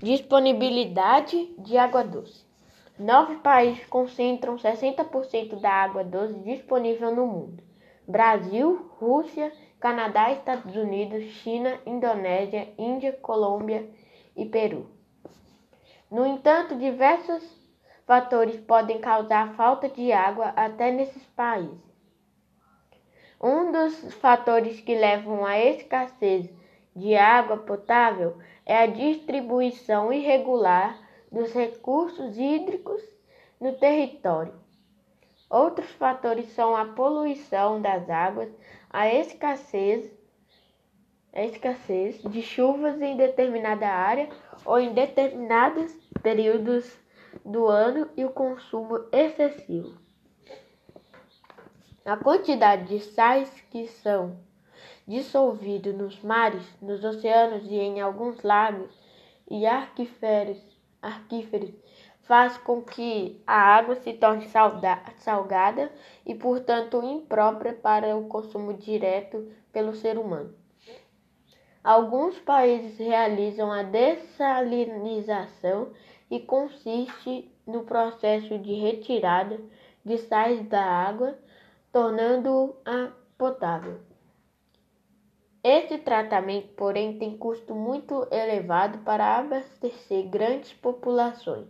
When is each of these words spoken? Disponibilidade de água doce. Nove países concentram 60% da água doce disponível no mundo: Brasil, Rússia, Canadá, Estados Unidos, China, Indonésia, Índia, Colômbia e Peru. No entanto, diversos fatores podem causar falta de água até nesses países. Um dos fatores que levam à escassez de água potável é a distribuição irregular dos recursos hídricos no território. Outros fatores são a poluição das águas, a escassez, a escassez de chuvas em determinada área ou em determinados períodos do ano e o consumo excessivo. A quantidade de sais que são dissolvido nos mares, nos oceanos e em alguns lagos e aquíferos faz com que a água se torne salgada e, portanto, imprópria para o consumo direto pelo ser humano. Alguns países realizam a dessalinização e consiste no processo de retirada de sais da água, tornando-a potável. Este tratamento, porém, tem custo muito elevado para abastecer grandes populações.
Disponibilidade 0.00 1.52
de 1.58 1.76
água 1.76 2.04
doce. 2.04 2.46
Nove 2.96 3.34
países 3.38 3.84
concentram 3.86 4.54
60% 4.54 5.60
da 5.60 5.72
água 5.72 6.04
doce 6.04 6.34
disponível 6.34 7.12
no 7.12 7.26
mundo: 7.26 7.60
Brasil, 8.06 8.92
Rússia, 9.00 9.52
Canadá, 9.80 10.30
Estados 10.30 10.76
Unidos, 10.76 11.24
China, 11.42 11.80
Indonésia, 11.84 12.68
Índia, 12.78 13.12
Colômbia 13.12 13.90
e 14.36 14.46
Peru. 14.46 14.88
No 16.08 16.24
entanto, 16.24 16.76
diversos 16.76 17.42
fatores 18.06 18.56
podem 18.60 19.00
causar 19.00 19.54
falta 19.54 19.88
de 19.88 20.12
água 20.12 20.52
até 20.54 20.92
nesses 20.92 21.24
países. 21.34 21.76
Um 23.42 23.72
dos 23.72 24.14
fatores 24.14 24.80
que 24.80 24.94
levam 24.94 25.44
à 25.44 25.58
escassez 25.58 26.48
de 26.98 27.14
água 27.14 27.56
potável 27.58 28.36
é 28.66 28.76
a 28.76 28.86
distribuição 28.86 30.12
irregular 30.12 30.98
dos 31.30 31.52
recursos 31.52 32.36
hídricos 32.36 33.02
no 33.60 33.72
território. 33.74 34.54
Outros 35.48 35.90
fatores 35.92 36.52
são 36.52 36.76
a 36.76 36.84
poluição 36.84 37.80
das 37.80 38.10
águas, 38.10 38.50
a 38.90 39.12
escassez, 39.12 40.12
a 41.32 41.42
escassez 41.44 42.20
de 42.22 42.42
chuvas 42.42 43.00
em 43.00 43.16
determinada 43.16 43.88
área 43.88 44.28
ou 44.64 44.78
em 44.78 44.92
determinados 44.92 45.92
períodos 46.22 46.98
do 47.44 47.66
ano 47.66 48.10
e 48.16 48.24
o 48.24 48.30
consumo 48.30 49.06
excessivo. 49.12 49.96
A 52.04 52.16
quantidade 52.16 52.88
de 52.88 53.00
sais 53.00 53.48
que 53.70 53.86
são 53.86 54.47
dissolvido 55.08 55.92
nos 55.92 56.22
mares, 56.22 56.62
nos 56.80 57.02
oceanos 57.02 57.64
e 57.64 57.74
em 57.74 58.00
alguns 58.00 58.40
lagos 58.42 58.96
e 59.50 59.66
aquíferos 59.66 60.62
faz 62.22 62.56
com 62.58 62.80
que 62.82 63.42
a 63.46 63.58
água 63.58 63.94
se 63.96 64.12
torne 64.12 64.46
salgada 65.16 65.90
e, 66.26 66.34
portanto, 66.34 67.02
imprópria 67.02 67.72
para 67.72 68.14
o 68.14 68.28
consumo 68.28 68.74
direto 68.74 69.50
pelo 69.72 69.94
ser 69.94 70.18
humano. 70.18 70.54
Alguns 71.82 72.38
países 72.40 72.98
realizam 72.98 73.72
a 73.72 73.82
dessalinização 73.82 75.90
e 76.30 76.38
consiste 76.38 77.50
no 77.66 77.84
processo 77.84 78.58
de 78.58 78.74
retirada 78.74 79.58
de 80.04 80.18
sais 80.18 80.68
da 80.68 80.84
água, 80.84 81.38
tornando-a 81.90 83.12
potável. 83.38 84.07
Este 85.70 85.98
tratamento, 85.98 86.68
porém, 86.68 87.18
tem 87.18 87.36
custo 87.36 87.74
muito 87.74 88.26
elevado 88.32 89.00
para 89.04 89.36
abastecer 89.36 90.26
grandes 90.26 90.72
populações. 90.72 91.68